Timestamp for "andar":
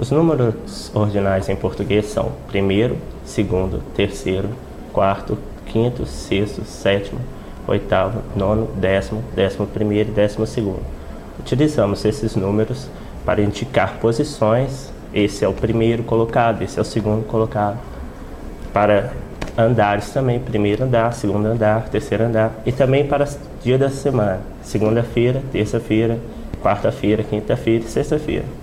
20.84-21.12, 21.44-21.90, 22.24-22.54